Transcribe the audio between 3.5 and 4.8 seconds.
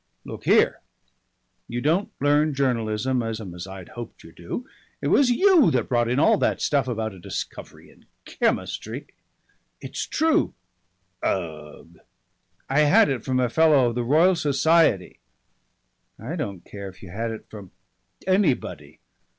I hoped you'd do.